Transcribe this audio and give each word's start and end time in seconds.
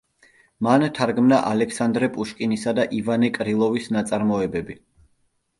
მან 0.67 0.85
თარგმნა 0.99 1.41
ალექსანდრე 1.49 2.09
პუშკინისა 2.15 2.73
და 2.79 2.87
ივანე 3.01 3.29
კრილოვის 3.39 3.91
ნაწარმოებები. 3.99 4.79